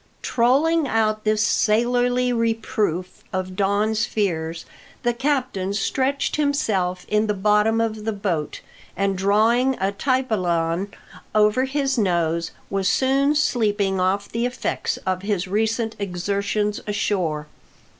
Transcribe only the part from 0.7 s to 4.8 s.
out this sailorly reproof of Don's fears,